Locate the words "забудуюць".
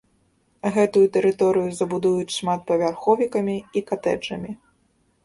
1.79-2.35